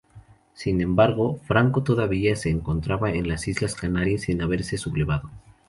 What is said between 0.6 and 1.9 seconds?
embargo, Franco